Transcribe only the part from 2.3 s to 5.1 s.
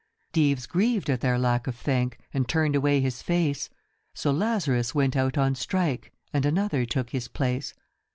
And turned away his face; So Lazarus